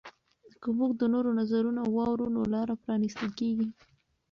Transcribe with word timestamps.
که 0.61 0.69
موږ 0.77 0.91
د 0.97 1.03
نورو 1.13 1.29
نظرونه 1.39 1.81
واورو 1.95 2.27
نو 2.35 2.41
لاره 2.53 2.73
پرانیستل 2.83 3.29
کیږي. 3.39 3.67